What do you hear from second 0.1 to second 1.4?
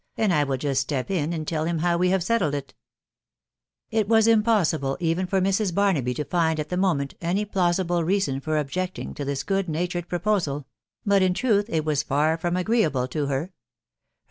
and T~ will* just step* in